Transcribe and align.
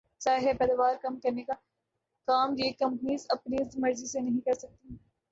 ظاہر 0.21 0.43
ہے 0.43 0.53
پیداوار 0.53 0.95
کم 1.01 1.19
کرنے 1.19 1.43
کا 1.43 1.53
کام 2.27 2.55
یہ 2.57 2.71
کمپنیز 2.79 3.25
اپنی 3.29 3.57
مرضی 3.77 4.07
سے 4.07 4.19
نہیں 4.19 4.39
کر 4.39 4.53
سکتیں 4.53 4.95